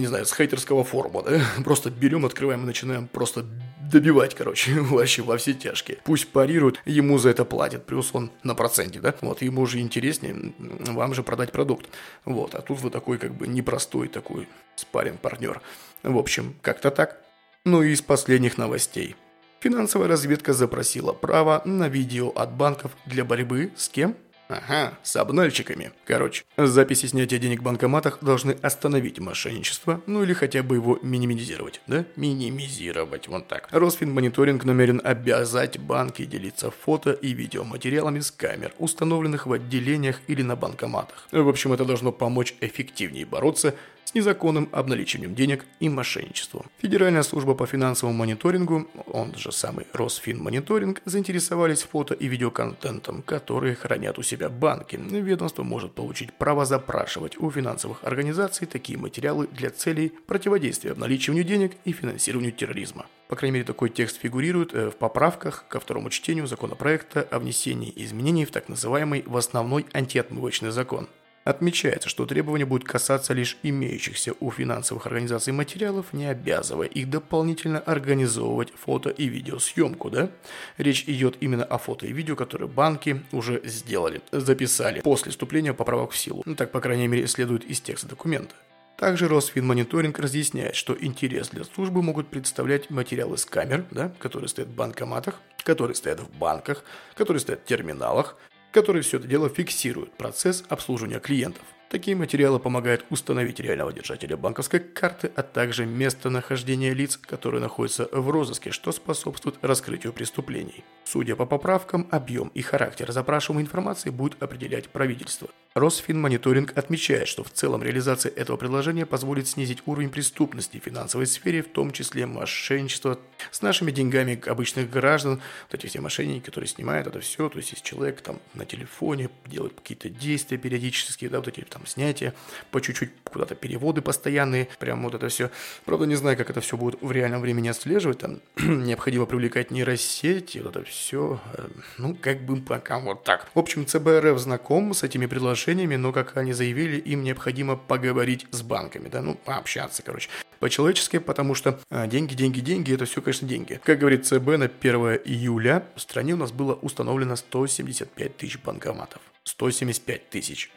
не 0.00 0.06
знаю, 0.06 0.26
с 0.26 0.32
хейтерского 0.32 0.84
форума, 0.84 1.22
да? 1.22 1.40
Просто 1.64 1.90
берем, 1.90 2.26
открываем 2.26 2.62
и 2.62 2.66
начинаем 2.66 3.08
просто 3.08 3.44
добивать, 3.90 4.34
короче, 4.34 4.72
вообще 4.80 5.22
во 5.22 5.36
все 5.36 5.54
тяжкие. 5.54 5.98
Пусть 6.04 6.28
парируют, 6.28 6.80
ему 6.84 7.18
за 7.18 7.30
это 7.30 7.44
платят, 7.44 7.86
плюс 7.86 8.10
он 8.12 8.30
на 8.42 8.54
проценте, 8.54 9.00
да? 9.00 9.14
Вот, 9.20 9.42
ему 9.42 9.62
уже 9.62 9.80
интереснее, 9.80 10.52
вам 10.58 11.14
же 11.14 11.22
продать 11.22 11.52
продукт. 11.52 11.86
Вот, 12.24 12.54
а 12.54 12.62
тут 12.62 12.80
вы 12.80 12.90
такой 12.90 13.18
как 13.18 13.34
бы 13.34 13.46
непростой 13.46 14.08
такой 14.08 14.48
спарен 14.76 15.18
партнер 15.18 15.60
В 16.02 16.18
общем, 16.18 16.54
как-то 16.62 16.90
так. 16.90 17.22
Ну 17.64 17.82
и 17.82 17.92
из 17.92 18.02
последних 18.02 18.58
новостей. 18.58 19.16
Финансовая 19.60 20.08
разведка 20.08 20.52
запросила 20.52 21.12
право 21.12 21.62
на 21.64 21.88
видео 21.88 22.28
от 22.28 22.52
банков 22.52 22.92
для 23.06 23.24
борьбы 23.24 23.72
с 23.76 23.88
кем? 23.88 24.16
Ага, 24.48 24.98
с 25.02 25.14
обнальчиками. 25.16 25.92
Короче, 26.06 26.44
записи 26.56 27.04
снятия 27.04 27.38
денег 27.38 27.60
в 27.60 27.64
банкоматах 27.64 28.18
должны 28.22 28.52
остановить 28.62 29.18
мошенничество, 29.18 30.00
ну 30.06 30.22
или 30.22 30.32
хотя 30.32 30.62
бы 30.62 30.76
его 30.76 30.98
минимизировать, 31.02 31.82
да? 31.86 32.06
Минимизировать, 32.16 33.28
вот 33.28 33.46
так. 33.46 33.68
Росфинмониторинг 33.70 34.64
намерен 34.64 35.02
обязать 35.04 35.78
банки 35.78 36.24
делиться 36.24 36.70
фото 36.70 37.12
и 37.12 37.34
видеоматериалами 37.34 38.20
с 38.20 38.30
камер, 38.30 38.72
установленных 38.78 39.46
в 39.46 39.52
отделениях 39.52 40.20
или 40.28 40.40
на 40.40 40.56
банкоматах. 40.56 41.28
В 41.30 41.48
общем, 41.48 41.74
это 41.74 41.84
должно 41.84 42.10
помочь 42.10 42.54
эффективнее 42.62 43.26
бороться 43.26 43.74
с 44.08 44.14
незаконным 44.14 44.70
обналичиванием 44.72 45.34
денег 45.34 45.66
и 45.80 45.90
мошенничеством. 45.90 46.64
Федеральная 46.78 47.22
служба 47.22 47.54
по 47.54 47.66
финансовому 47.66 48.16
мониторингу, 48.16 48.88
он 49.06 49.34
же 49.34 49.52
самый 49.52 49.86
Росфинмониторинг, 49.92 51.02
заинтересовались 51.04 51.82
фото 51.82 52.14
и 52.14 52.26
видеоконтентом, 52.26 53.20
которые 53.20 53.74
хранят 53.74 54.18
у 54.18 54.22
себя 54.22 54.48
банки. 54.48 54.96
Ведомство 54.96 55.62
может 55.62 55.92
получить 55.92 56.32
право 56.32 56.64
запрашивать 56.64 57.36
у 57.38 57.50
финансовых 57.50 58.02
организаций 58.02 58.66
такие 58.66 58.98
материалы 58.98 59.46
для 59.48 59.68
целей 59.68 60.10
противодействия 60.26 60.92
обналичиванию 60.92 61.44
денег 61.44 61.72
и 61.84 61.92
финансированию 61.92 62.52
терроризма. 62.52 63.04
По 63.28 63.36
крайней 63.36 63.56
мере, 63.56 63.66
такой 63.66 63.90
текст 63.90 64.18
фигурирует 64.18 64.72
э, 64.72 64.90
в 64.90 64.96
поправках 64.96 65.66
ко 65.68 65.80
второму 65.80 66.08
чтению 66.08 66.46
законопроекта 66.46 67.20
о 67.30 67.38
внесении 67.38 67.92
изменений 67.94 68.46
в 68.46 68.50
так 68.50 68.70
называемый 68.70 69.22
в 69.26 69.36
основной 69.36 69.84
антиотмывочный 69.92 70.70
закон. 70.70 71.08
Отмечается, 71.48 72.10
что 72.10 72.26
требования 72.26 72.66
будут 72.66 72.86
касаться 72.86 73.32
лишь 73.32 73.56
имеющихся 73.62 74.34
у 74.38 74.50
финансовых 74.50 75.06
организаций 75.06 75.54
материалов, 75.54 76.12
не 76.12 76.26
обязывая 76.26 76.88
их 76.88 77.08
дополнительно 77.08 77.78
организовывать 77.78 78.70
фото- 78.74 79.08
и 79.08 79.28
видеосъемку, 79.28 80.10
да? 80.10 80.30
Речь 80.76 81.04
идет 81.06 81.38
именно 81.40 81.64
о 81.64 81.78
фото 81.78 82.04
и 82.04 82.12
видео, 82.12 82.36
которые 82.36 82.68
банки 82.68 83.22
уже 83.32 83.62
сделали, 83.64 84.20
записали 84.30 85.00
после 85.00 85.32
вступления 85.32 85.72
поправок 85.72 86.10
в 86.10 86.18
силу. 86.18 86.42
Ну, 86.44 86.54
так, 86.54 86.70
по 86.70 86.82
крайней 86.82 87.08
мере, 87.08 87.26
следует 87.26 87.64
из 87.64 87.80
текста 87.80 88.08
документа. 88.08 88.54
Также 88.98 89.26
Росфинмониторинг 89.26 90.18
разъясняет, 90.18 90.74
что 90.74 90.94
интерес 91.00 91.48
для 91.48 91.64
службы 91.64 92.02
могут 92.02 92.28
представлять 92.28 92.90
материалы 92.90 93.38
с 93.38 93.46
камер, 93.46 93.86
да, 93.90 94.12
которые 94.18 94.50
стоят 94.50 94.68
в 94.68 94.74
банкоматах, 94.74 95.40
которые 95.64 95.94
стоят 95.94 96.20
в 96.20 96.28
банках, 96.36 96.84
которые 97.14 97.40
стоят 97.40 97.60
в 97.60 97.64
терминалах, 97.64 98.36
которые 98.72 99.02
все 99.02 99.18
это 99.18 99.26
дело 99.26 99.48
фиксируют 99.48 100.12
процесс 100.12 100.64
обслуживания 100.68 101.20
клиентов. 101.20 101.64
Такие 101.90 102.14
материалы 102.14 102.58
помогают 102.58 103.06
установить 103.08 103.60
реального 103.60 103.94
держателя 103.94 104.36
банковской 104.36 104.78
карты, 104.78 105.32
а 105.34 105.42
также 105.42 105.86
местонахождение 105.86 106.92
лиц, 106.92 107.16
которые 107.16 107.62
находятся 107.62 108.10
в 108.12 108.28
розыске, 108.28 108.72
что 108.72 108.92
способствует 108.92 109.56
раскрытию 109.62 110.12
преступлений. 110.12 110.84
Судя 111.04 111.34
по 111.34 111.46
поправкам, 111.46 112.06
объем 112.10 112.48
и 112.48 112.60
характер 112.60 113.10
запрашиваемой 113.10 113.64
информации 113.64 114.10
будет 114.10 114.42
определять 114.42 114.90
правительство. 114.90 115.48
Росфинмониторинг 115.74 116.76
отмечает, 116.76 117.28
что 117.28 117.44
в 117.44 117.50
целом 117.50 117.82
реализация 117.82 118.32
этого 118.32 118.56
предложения 118.56 119.06
позволит 119.06 119.48
снизить 119.48 119.82
уровень 119.86 120.10
преступности 120.10 120.78
в 120.78 120.84
финансовой 120.84 121.26
сфере, 121.26 121.62
в 121.62 121.68
том 121.68 121.92
числе 121.92 122.26
мошенничество 122.26 123.18
с 123.50 123.62
нашими 123.62 123.90
деньгами 123.90 124.38
обычных 124.46 124.90
граждан. 124.90 125.40
Вот 125.70 125.80
эти 125.80 125.86
все 125.86 126.00
мошенники, 126.00 126.44
которые 126.44 126.68
снимают 126.68 127.06
это 127.06 127.20
все, 127.20 127.48
то 127.48 127.58
есть 127.58 127.70
если 127.70 127.84
человек 127.84 128.20
там 128.20 128.40
на 128.54 128.66
телефоне 128.66 129.30
делает 129.46 129.74
какие-то 129.74 130.10
действия 130.10 130.58
периодические, 130.58 131.30
да, 131.30 131.38
вот 131.38 131.48
эти 131.48 131.60
там 131.60 131.77
снятия, 131.86 132.34
по 132.70 132.80
чуть-чуть 132.80 133.10
куда-то 133.24 133.54
переводы 133.54 134.00
постоянные, 134.00 134.68
прям 134.78 135.02
вот 135.02 135.14
это 135.14 135.28
все. 135.28 135.50
Правда, 135.84 136.06
не 136.06 136.14
знаю, 136.14 136.36
как 136.36 136.50
это 136.50 136.60
все 136.60 136.76
будет 136.76 137.00
в 137.02 137.12
реальном 137.12 137.40
времени 137.40 137.68
отслеживать, 137.68 138.18
там 138.18 138.40
необходимо 138.56 139.26
привлекать 139.26 139.70
нейросети, 139.70 140.58
вот 140.58 140.76
это 140.76 140.84
все, 140.86 141.40
э, 141.54 141.68
ну, 141.98 142.14
как 142.14 142.40
бы 142.42 142.56
пока 142.56 142.98
вот 142.98 143.24
так. 143.24 143.48
В 143.54 143.58
общем, 143.58 143.86
ЦБРФ 143.86 144.38
знаком 144.38 144.94
с 144.94 145.02
этими 145.02 145.26
предложениями 145.26 145.98
но, 145.98 146.12
как 146.12 146.36
они 146.36 146.52
заявили, 146.52 146.96
им 146.98 147.22
необходимо 147.22 147.76
поговорить 147.76 148.46
с 148.50 148.62
банками, 148.62 149.08
да, 149.08 149.20
ну, 149.20 149.34
пообщаться, 149.34 150.02
короче. 150.02 150.30
По-человечески, 150.60 151.18
потому 151.18 151.54
что 151.54 151.78
а, 151.90 152.06
деньги, 152.06 152.34
деньги, 152.34 152.60
деньги, 152.60 152.94
это 152.94 153.04
все, 153.04 153.20
конечно, 153.20 153.46
деньги. 153.46 153.80
Как 153.84 153.98
говорит 153.98 154.26
ЦБ, 154.26 154.46
на 154.56 154.64
1 154.66 155.20
июля 155.24 155.84
в 155.94 156.00
стране 156.00 156.34
у 156.34 156.36
нас 156.36 156.50
было 156.50 156.74
установлено 156.74 157.36
175 157.36 158.36
тысяч 158.36 158.58
банкоматов. 158.58 159.20
175 159.48 160.30
тысяч 160.30 160.70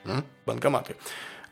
банкоматы. 0.46 0.96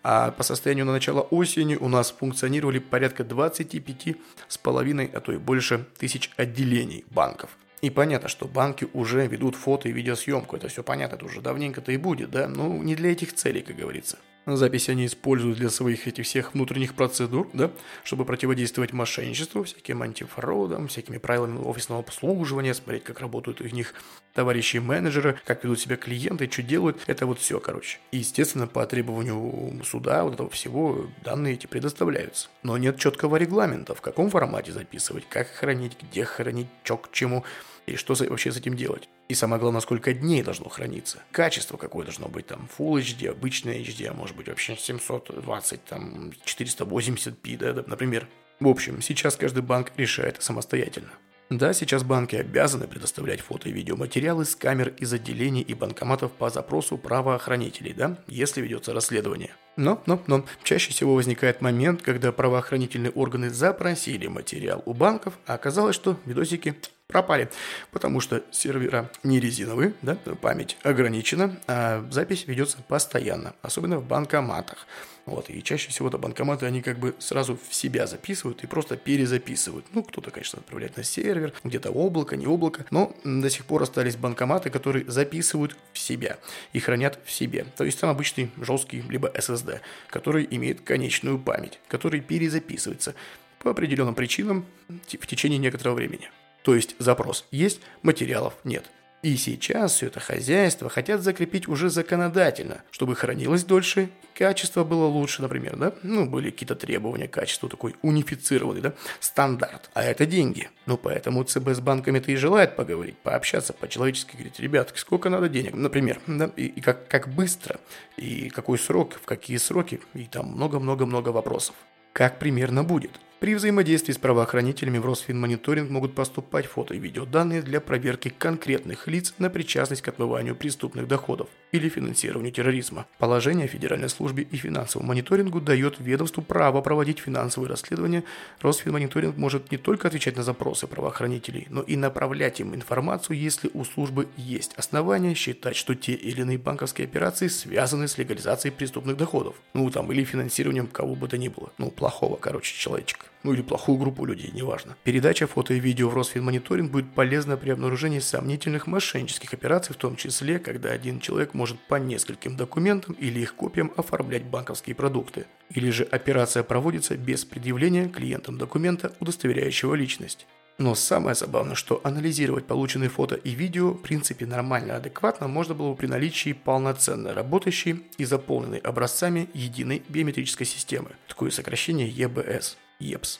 А 0.01 0.31
по 0.31 0.43
состоянию 0.43 0.85
на 0.85 0.93
начало 0.93 1.21
осени 1.21 1.75
у 1.75 1.89
нас 1.89 2.11
функционировали 2.11 2.79
порядка 2.79 3.23
25 3.25 4.15
с 4.47 4.57
половиной, 4.57 5.09
а 5.13 5.19
то 5.19 5.33
и 5.33 5.37
больше 5.37 5.85
тысяч 5.97 6.31
отделений 6.37 7.03
банков. 7.11 7.57
И 7.81 7.89
понятно, 7.89 8.29
что 8.29 8.47
банки 8.47 8.87
уже 8.93 9.27
ведут 9.27 9.55
фото 9.55 9.89
и 9.89 9.91
видеосъемку. 9.91 10.55
Это 10.55 10.67
все 10.67 10.83
понятно, 10.83 11.15
это 11.15 11.25
уже 11.25 11.41
давненько-то 11.41 11.91
и 11.91 11.97
будет, 11.97 12.31
да? 12.31 12.47
Ну, 12.47 12.81
не 12.83 12.95
для 12.95 13.11
этих 13.11 13.33
целей, 13.33 13.61
как 13.61 13.75
говорится. 13.75 14.17
Запись 14.45 14.89
они 14.89 15.05
используют 15.05 15.57
для 15.57 15.69
своих 15.69 16.07
этих 16.07 16.25
всех 16.25 16.53
внутренних 16.53 16.95
процедур, 16.95 17.49
да, 17.53 17.71
чтобы 18.03 18.25
противодействовать 18.25 18.93
мошенничеству, 18.93 19.63
всяким 19.63 20.01
антифродам, 20.01 20.87
всякими 20.87 21.17
правилами 21.17 21.59
офисного 21.59 22.01
обслуживания, 22.01 22.73
смотреть, 22.73 23.03
как 23.03 23.19
работают 23.19 23.61
у 23.61 23.67
них 23.67 23.93
товарищи-менеджеры, 24.33 25.39
как 25.45 25.63
ведут 25.63 25.79
себя 25.79 25.97
клиенты, 25.97 26.49
что 26.49 26.63
делают, 26.63 27.01
это 27.07 27.25
вот 27.25 27.39
все, 27.39 27.59
короче. 27.59 27.99
И, 28.11 28.17
естественно, 28.17 28.67
по 28.67 28.85
требованию 28.85 29.83
суда 29.83 30.23
вот 30.23 30.35
этого 30.35 30.49
всего 30.49 31.07
данные 31.23 31.55
эти 31.55 31.67
предоставляются. 31.67 32.49
Но 32.63 32.77
нет 32.77 32.97
четкого 32.97 33.35
регламента, 33.35 33.93
в 33.95 34.01
каком 34.01 34.29
формате 34.29 34.71
записывать, 34.71 35.27
как 35.29 35.47
хранить, 35.47 35.97
где 36.01 36.25
хранить, 36.25 36.67
что 36.83 36.97
к 36.97 37.11
чему 37.11 37.43
и 37.89 37.95
что 37.95 38.13
вообще 38.13 38.51
с 38.51 38.57
этим 38.57 38.75
делать. 38.75 39.09
И 39.27 39.33
самое 39.33 39.59
главное, 39.59 39.81
сколько 39.81 40.13
дней 40.13 40.43
должно 40.43 40.69
храниться. 40.69 41.19
Качество 41.31 41.77
какое 41.77 42.05
должно 42.05 42.27
быть, 42.27 42.47
там, 42.47 42.69
Full 42.77 43.01
HD, 43.01 43.29
обычное 43.29 43.79
HD, 43.79 44.07
а 44.07 44.13
может 44.13 44.35
быть 44.35 44.47
вообще 44.47 44.75
720, 44.75 45.85
там, 45.85 46.31
480p, 46.45 47.57
да, 47.57 47.83
например. 47.85 48.27
В 48.59 48.67
общем, 48.67 49.01
сейчас 49.01 49.35
каждый 49.35 49.63
банк 49.63 49.93
решает 49.95 50.41
самостоятельно. 50.41 51.11
Да, 51.49 51.73
сейчас 51.73 52.03
банки 52.03 52.35
обязаны 52.35 52.87
предоставлять 52.87 53.41
фото 53.41 53.69
и 53.69 53.71
видеоматериалы 53.71 54.45
с 54.45 54.55
камер 54.55 54.89
из 54.99 55.11
отделений 55.11 55.61
и 55.61 55.73
банкоматов 55.73 56.31
по 56.31 56.51
запросу 56.51 56.95
правоохранителей, 56.95 57.93
да, 57.93 58.19
если 58.27 58.61
ведется 58.61 58.93
расследование. 58.93 59.55
Но, 59.75 60.03
но, 60.05 60.21
но, 60.27 60.45
чаще 60.63 60.91
всего 60.91 61.15
возникает 61.15 61.61
момент, 61.61 62.03
когда 62.03 62.31
правоохранительные 62.31 63.11
органы 63.11 63.49
запросили 63.49 64.27
материал 64.27 64.83
у 64.85 64.93
банков, 64.93 65.39
а 65.47 65.55
оказалось, 65.55 65.95
что 65.95 66.19
видосики 66.25 66.75
пропали, 67.09 67.49
потому 67.91 68.21
что 68.21 68.43
сервера 68.51 69.09
не 69.23 69.39
резиновые, 69.39 69.93
да, 70.03 70.15
память 70.15 70.77
ограничена, 70.83 71.59
а 71.65 72.05
запись 72.11 72.45
ведется 72.45 72.77
постоянно, 72.87 73.55
особенно 73.63 73.97
в 73.97 74.05
банкоматах. 74.05 74.85
Вот, 75.25 75.49
и 75.49 75.61
чаще 75.63 75.89
всего-то 75.89 76.19
банкоматы, 76.19 76.67
они 76.67 76.83
как 76.83 76.99
бы 76.99 77.15
сразу 77.17 77.59
в 77.67 77.73
себя 77.73 78.05
записывают 78.05 78.63
и 78.63 78.67
просто 78.67 78.95
перезаписывают. 78.95 79.87
Ну, 79.91 80.03
кто-то, 80.03 80.29
конечно, 80.29 80.59
отправляет 80.59 80.97
на 80.97 81.03
сервер, 81.03 81.53
где-то 81.63 81.89
облако, 81.89 82.35
не 82.35 82.45
облако, 82.45 82.85
но 82.91 83.15
до 83.23 83.49
сих 83.49 83.65
пор 83.65 83.83
остались 83.83 84.15
банкоматы, 84.15 84.69
которые 84.69 85.09
записывают 85.09 85.75
в 85.93 85.99
себя 85.99 86.37
и 86.73 86.79
хранят 86.79 87.19
в 87.25 87.31
себе. 87.31 87.65
То 87.75 87.85
есть 87.85 87.99
там 87.99 88.11
обычный 88.11 88.51
жесткий 88.57 89.01
либо 89.01 89.29
SSD, 89.29 89.79
который 90.09 90.47
имеет 90.51 90.81
конечную 90.81 91.39
память, 91.39 91.79
который 91.87 92.21
перезаписывается 92.21 93.15
по 93.57 93.71
определенным 93.71 94.13
причинам 94.13 94.65
в 94.87 95.27
течение 95.27 95.57
некоторого 95.57 95.95
времени. 95.95 96.29
То 96.69 96.75
есть 96.75 96.95
запрос 96.99 97.45
есть, 97.49 97.81
материалов 98.03 98.53
нет. 98.63 98.85
И 99.23 99.37
сейчас 99.37 99.93
все 99.93 100.05
это 100.05 100.19
хозяйство 100.19 100.87
хотят 100.87 101.23
закрепить 101.23 101.67
уже 101.67 101.89
законодательно, 101.89 102.83
чтобы 102.91 103.15
хранилось 103.15 103.63
дольше, 103.63 104.11
качество 104.35 104.83
было 104.83 105.07
лучше, 105.07 105.41
например, 105.41 105.77
да? 105.77 105.95
Ну, 106.03 106.29
были 106.29 106.51
какие-то 106.51 106.75
требования 106.75 107.27
качества, 107.27 107.69
такой 107.69 107.95
унифицированный, 108.03 108.81
да? 108.81 108.93
Стандарт. 109.19 109.89
А 109.95 110.03
это 110.03 110.27
деньги. 110.27 110.69
Ну, 110.85 110.95
поэтому 110.95 111.43
ЦБ 111.43 111.69
с 111.69 111.79
банками-то 111.79 112.31
и 112.31 112.35
желает 112.35 112.75
поговорить, 112.75 113.17
пообщаться 113.17 113.73
по-человечески, 113.73 114.33
говорить, 114.33 114.59
ребят, 114.59 114.93
сколько 114.93 115.31
надо 115.31 115.49
денег, 115.49 115.73
например, 115.73 116.21
да? 116.27 116.51
И, 116.55 116.67
и 116.67 116.81
как, 116.81 117.07
как 117.07 117.29
быстро, 117.29 117.79
и 118.15 118.49
какой 118.49 118.77
срок, 118.77 119.15
в 119.15 119.25
какие 119.25 119.57
сроки, 119.57 120.01
и 120.13 120.25
там 120.25 120.51
много-много-много 120.51 121.29
вопросов. 121.29 121.73
Как 122.13 122.37
примерно 122.37 122.83
будет? 122.83 123.19
При 123.39 123.55
взаимодействии 123.55 124.11
с 124.11 124.17
правоохранителями 124.17 124.97
в 124.97 125.05
Росфинмониторинг 125.05 125.89
могут 125.89 126.13
поступать 126.13 126.65
фото 126.65 126.93
и 126.93 126.99
видеоданные 126.99 127.61
для 127.61 127.79
проверки 127.79 128.27
конкретных 128.27 129.07
лиц 129.07 129.33
на 129.37 129.49
причастность 129.49 130.01
к 130.01 130.09
отмыванию 130.09 130.57
преступных 130.57 131.07
доходов 131.07 131.47
или 131.71 131.87
финансированию 131.87 132.51
терроризма. 132.51 133.05
Положение 133.17 133.63
о 133.63 133.69
Федеральной 133.69 134.09
службе 134.09 134.43
и 134.43 134.57
финансовому 134.57 135.07
мониторингу 135.07 135.61
дает 135.61 136.01
ведомству 136.01 136.43
право 136.43 136.81
проводить 136.81 137.19
финансовые 137.19 137.69
расследования. 137.69 138.25
Росфинмониторинг 138.59 139.37
может 139.37 139.71
не 139.71 139.77
только 139.77 140.09
отвечать 140.09 140.35
на 140.35 140.43
запросы 140.43 140.87
правоохранителей, 140.87 141.65
но 141.69 141.81
и 141.81 141.95
направлять 141.95 142.59
им 142.59 142.75
информацию, 142.75 143.39
если 143.39 143.71
у 143.73 143.85
службы 143.85 144.27
есть 144.35 144.73
основания 144.75 145.33
считать, 145.33 145.77
что 145.77 145.95
те 145.95 146.11
или 146.11 146.41
иные 146.41 146.57
банковские 146.57 147.07
операции 147.07 147.47
связаны 147.47 148.09
с 148.09 148.17
легализацией 148.17 148.73
преступных 148.73 149.15
доходов. 149.15 149.55
Ну 149.73 149.89
там 149.91 150.11
или 150.11 150.25
финансированием 150.25 150.87
кого 150.87 151.15
бы 151.15 151.29
то 151.29 151.37
ни 151.37 151.47
было. 151.47 151.71
Ну 151.77 151.89
плохого, 151.89 152.35
короче, 152.35 152.77
человечка 152.77 153.28
ну 153.43 153.53
или 153.53 153.61
плохую 153.61 153.97
группу 153.97 154.25
людей, 154.25 154.51
неважно. 154.53 154.95
Передача 155.03 155.47
фото 155.47 155.73
и 155.73 155.79
видео 155.79 156.09
в 156.09 156.13
Росфинмониторинг 156.13 156.91
будет 156.91 157.13
полезна 157.13 157.57
при 157.57 157.69
обнаружении 157.69 158.19
сомнительных 158.19 158.87
мошеннических 158.87 159.53
операций, 159.53 159.93
в 159.95 159.97
том 159.97 160.15
числе, 160.15 160.59
когда 160.59 160.89
один 160.89 161.19
человек 161.19 161.53
может 161.53 161.79
по 161.87 161.95
нескольким 161.95 162.55
документам 162.55 163.15
или 163.15 163.39
их 163.39 163.55
копиям 163.55 163.91
оформлять 163.95 164.45
банковские 164.45 164.95
продукты. 164.95 165.45
Или 165.69 165.89
же 165.89 166.03
операция 166.03 166.63
проводится 166.63 167.15
без 167.15 167.45
предъявления 167.45 168.09
клиентам 168.09 168.57
документа, 168.57 169.13
удостоверяющего 169.19 169.95
личность. 169.95 170.47
Но 170.79 170.95
самое 170.95 171.35
забавное, 171.35 171.75
что 171.75 171.99
анализировать 172.05 172.65
полученные 172.65 173.09
фото 173.09 173.35
и 173.35 173.49
видео 173.49 173.91
в 173.91 174.01
принципе 174.01 174.45
нормально 174.45 174.95
адекватно 174.95 175.49
можно 175.49 175.75
было 175.75 175.91
бы 175.91 175.97
при 175.97 176.07
наличии 176.07 176.53
полноценно 176.53 177.33
работающей 177.33 178.05
и 178.17 178.23
заполненной 178.23 178.77
образцами 178.77 179.49
единой 179.53 180.01
биометрической 180.07 180.65
системы. 180.65 181.11
Такое 181.27 181.51
сокращение 181.51 182.07
ЕБС. 182.07 182.77
ЕПС. 182.99 183.39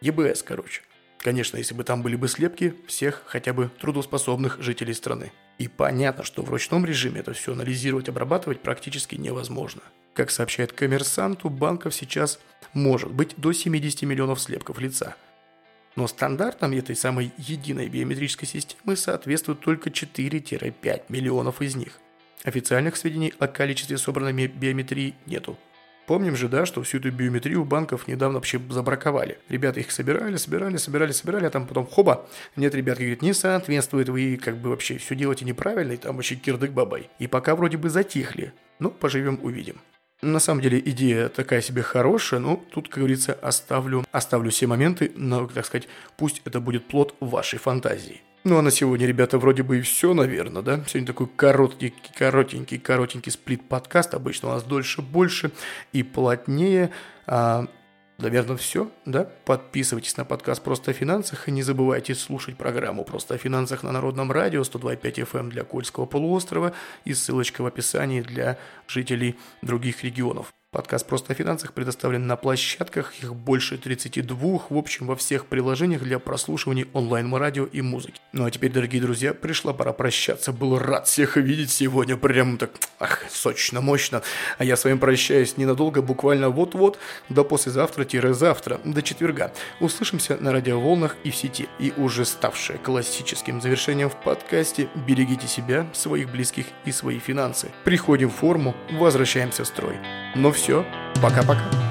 ЕБС, 0.00 0.42
короче. 0.42 0.82
Конечно, 1.18 1.56
если 1.56 1.74
бы 1.74 1.84
там 1.84 2.02
были 2.02 2.16
бы 2.16 2.28
слепки 2.28 2.74
всех 2.86 3.22
хотя 3.26 3.52
бы 3.52 3.70
трудоспособных 3.80 4.60
жителей 4.60 4.94
страны. 4.94 5.32
И 5.58 5.68
понятно, 5.68 6.22
что 6.22 6.42
в 6.42 6.50
ручном 6.50 6.84
режиме 6.84 7.20
это 7.20 7.32
все 7.32 7.52
анализировать, 7.52 8.08
обрабатывать 8.08 8.60
практически 8.60 9.16
невозможно. 9.16 9.82
Как 10.14 10.30
сообщает 10.30 10.72
коммерсант, 10.72 11.44
у 11.44 11.48
банков 11.48 11.94
сейчас 11.94 12.38
может 12.72 13.10
быть 13.10 13.34
до 13.36 13.52
70 13.52 14.02
миллионов 14.02 14.40
слепков 14.40 14.78
лица. 14.78 15.16
Но 15.96 16.06
стандартам 16.06 16.72
этой 16.72 16.94
самой 16.94 17.32
единой 17.38 17.88
биометрической 17.88 18.46
системы 18.46 18.96
соответствует 18.96 19.60
только 19.60 19.90
4-5 19.90 21.04
миллионов 21.08 21.62
из 21.62 21.74
них. 21.74 21.98
Официальных 22.44 22.96
сведений 22.96 23.32
о 23.38 23.48
количестве 23.48 23.96
собранной 23.98 24.46
биометрии 24.46 25.14
нету. 25.24 25.58
Помним 26.06 26.36
же, 26.36 26.48
да, 26.48 26.66
что 26.66 26.82
всю 26.82 26.98
эту 26.98 27.10
биометрию 27.10 27.64
банков 27.64 28.06
недавно 28.06 28.36
вообще 28.36 28.60
забраковали. 28.70 29.38
Ребята 29.48 29.80
их 29.80 29.90
собирали, 29.90 30.36
собирали, 30.36 30.76
собирали, 30.76 31.12
собирали, 31.12 31.46
а 31.46 31.50
там 31.50 31.66
потом 31.66 31.86
хоба, 31.86 32.26
нет, 32.54 32.74
ребятки, 32.74 33.00
говорит, 33.00 33.22
не 33.22 33.32
соответствует, 33.32 34.08
вы 34.08 34.36
как 34.36 34.56
бы 34.58 34.70
вообще 34.70 34.98
все 34.98 35.16
делаете 35.16 35.44
неправильно, 35.44 35.92
и 35.92 35.96
там 35.96 36.14
вообще 36.16 36.36
кирдык-бабай. 36.36 37.10
И 37.18 37.26
пока 37.26 37.56
вроде 37.56 37.76
бы 37.76 37.90
затихли. 37.90 38.52
Ну, 38.78 38.90
поживем, 38.90 39.40
увидим. 39.42 39.80
На 40.22 40.38
самом 40.38 40.62
деле 40.62 40.78
идея 40.78 41.28
такая 41.28 41.60
себе 41.60 41.82
хорошая, 41.82 42.40
но 42.40 42.62
тут, 42.72 42.88
как 42.88 42.98
говорится, 42.98 43.34
оставлю, 43.34 44.04
оставлю 44.12 44.50
все 44.50 44.66
моменты, 44.66 45.12
но, 45.16 45.46
так 45.46 45.66
сказать, 45.66 45.88
пусть 46.16 46.40
это 46.44 46.60
будет 46.60 46.86
плод 46.86 47.14
вашей 47.20 47.58
фантазии. 47.58 48.22
Ну 48.48 48.58
а 48.58 48.62
на 48.62 48.70
сегодня, 48.70 49.08
ребята, 49.08 49.38
вроде 49.38 49.64
бы 49.64 49.78
и 49.78 49.80
все, 49.80 50.14
наверное, 50.14 50.62
да? 50.62 50.80
Сегодня 50.86 51.08
такой 51.08 51.26
короткий, 51.26 51.92
коротенький, 52.16 52.78
коротенький 52.78 53.32
сплит-подкаст. 53.32 54.14
Обычно 54.14 54.50
у 54.50 54.52
нас 54.52 54.62
дольше, 54.62 55.02
больше 55.02 55.50
и 55.92 56.04
плотнее. 56.04 56.92
А, 57.26 57.66
наверное, 58.18 58.56
все, 58.56 58.88
да? 59.04 59.24
Подписывайтесь 59.24 60.16
на 60.16 60.24
подкаст 60.24 60.62
«Просто 60.62 60.92
о 60.92 60.94
финансах» 60.94 61.48
и 61.48 61.50
не 61.50 61.64
забывайте 61.64 62.14
слушать 62.14 62.56
программу 62.56 63.02
«Просто 63.02 63.34
о 63.34 63.38
финансах» 63.38 63.82
на 63.82 63.90
Народном 63.90 64.30
радио 64.30 64.60
102.5 64.60 65.28
FM 65.28 65.50
для 65.50 65.64
Кольского 65.64 66.06
полуострова 66.06 66.72
и 67.04 67.14
ссылочка 67.14 67.62
в 67.62 67.66
описании 67.66 68.20
для 68.20 68.58
жителей 68.86 69.34
других 69.60 70.04
регионов. 70.04 70.54
Подкаст 70.76 71.06
«Просто 71.06 71.32
о 71.32 71.34
финансах» 71.34 71.72
предоставлен 71.72 72.26
на 72.26 72.36
площадках, 72.36 73.14
их 73.22 73.34
больше 73.34 73.78
32, 73.78 74.36
в 74.68 74.76
общем, 74.76 75.06
во 75.06 75.16
всех 75.16 75.46
приложениях 75.46 76.02
для 76.02 76.18
прослушивания 76.18 76.86
онлайн-радио 76.92 77.64
и 77.64 77.80
музыки. 77.80 78.20
Ну 78.34 78.44
а 78.44 78.50
теперь, 78.50 78.70
дорогие 78.70 79.00
друзья, 79.00 79.32
пришла 79.32 79.72
пора 79.72 79.94
прощаться. 79.94 80.52
Был 80.52 80.78
рад 80.78 81.06
всех 81.06 81.38
видеть 81.38 81.70
сегодня, 81.70 82.18
прям 82.18 82.58
так, 82.58 82.72
ах, 82.98 83.24
сочно, 83.30 83.80
мощно. 83.80 84.20
А 84.58 84.64
я 84.64 84.76
с 84.76 84.84
вами 84.84 84.98
прощаюсь 84.98 85.56
ненадолго, 85.56 86.02
буквально 86.02 86.50
вот-вот, 86.50 86.98
до 87.30 87.42
послезавтра-завтра, 87.42 88.78
до 88.84 89.00
четверга. 89.00 89.54
Услышимся 89.80 90.36
на 90.38 90.52
радиоволнах 90.52 91.16
и 91.24 91.30
в 91.30 91.36
сети. 91.36 91.70
И 91.78 91.94
уже 91.96 92.26
ставшее 92.26 92.78
классическим 92.78 93.62
завершением 93.62 94.10
в 94.10 94.22
подкасте 94.22 94.90
«Берегите 94.94 95.48
себя, 95.48 95.86
своих 95.94 96.30
близких 96.30 96.66
и 96.84 96.92
свои 96.92 97.18
финансы». 97.18 97.70
Приходим 97.84 98.28
в 98.28 98.34
форму, 98.34 98.76
возвращаемся 98.90 99.64
в 99.64 99.68
строй. 99.68 99.96
Ну 100.38 100.50
все, 100.50 100.84
пока-пока. 101.22 101.85